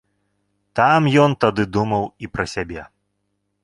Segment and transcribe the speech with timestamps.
[0.79, 2.81] Там ён тады думаў і пра сябе.